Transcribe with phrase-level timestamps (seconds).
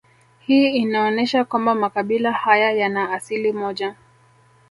[0.39, 3.95] Hii inaonesha kwamba makabila haya yana asili moja